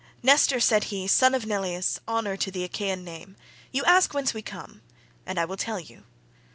[0.23, 3.35] "Nestor," said he, "son of Neleus, honour to the Achaean name,
[3.71, 4.81] you ask whence we come,
[5.27, 6.05] and I will tell you.